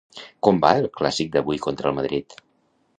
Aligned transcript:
Com 0.47 0.61
va 0.63 0.71
el 0.79 0.89
clàssic 1.01 1.31
d'avui 1.37 1.63
contra 1.67 1.93
el 1.93 1.99
Madrid? 2.03 2.41